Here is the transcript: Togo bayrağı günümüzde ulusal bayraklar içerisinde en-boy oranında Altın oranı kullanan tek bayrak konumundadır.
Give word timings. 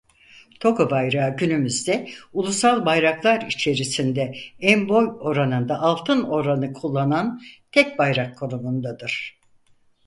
Togo 0.59 0.89
bayrağı 0.89 1.37
günümüzde 1.37 2.09
ulusal 2.33 2.85
bayraklar 2.85 3.41
içerisinde 3.41 4.35
en-boy 4.59 5.05
oranında 5.19 5.79
Altın 5.79 6.23
oranı 6.23 6.73
kullanan 6.73 7.41
tek 7.71 7.99
bayrak 7.99 8.37
konumundadır. 8.37 9.39